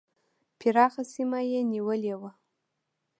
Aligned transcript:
پراخه 0.59 1.03
سیمه 1.13 1.39
یې 1.49 1.59
نیولې 1.71 2.13
وه. 2.19 2.31